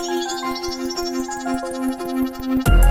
[0.00, 0.28] Thank
[2.68, 2.87] you.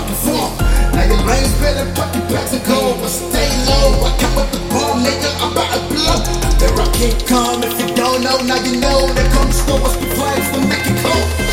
[0.00, 0.52] Bucket form.
[0.92, 2.96] Now your lanes better pack your bags and go.
[3.00, 4.06] But stay low.
[4.06, 5.30] I come with the bomb, nigga.
[5.42, 6.18] I'm about to blow.
[6.58, 8.38] The rock can't come if you don't know.
[8.40, 9.06] Now you know.
[9.12, 11.49] There comes stores, the flames, to make it cold.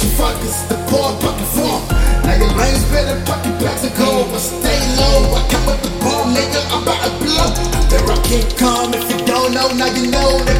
[0.00, 0.56] You fuckers.
[0.68, 1.82] The poor bucket form.
[2.24, 4.24] Now your lanes better your bags and go.
[4.30, 5.36] But stay low.
[5.36, 6.60] I come with the bomb, nigga.
[6.72, 7.50] I'm about to blow.
[7.90, 9.68] The rock can't come if you don't know.
[9.74, 10.51] Now you know.